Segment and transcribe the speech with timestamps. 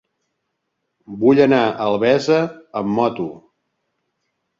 [1.23, 2.39] Vull anar a Albesa
[2.81, 3.27] amb moto.